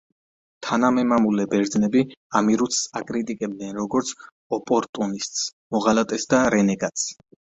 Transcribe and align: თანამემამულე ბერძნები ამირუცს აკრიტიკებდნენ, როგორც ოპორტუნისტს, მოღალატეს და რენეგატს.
თანამემამულე 0.67 1.43
ბერძნები 1.51 2.01
ამირუცს 2.39 2.79
აკრიტიკებდნენ, 3.01 3.75
როგორც 3.81 4.13
ოპორტუნისტს, 4.59 5.43
მოღალატეს 5.77 6.27
და 6.35 6.41
რენეგატს. 6.57 7.05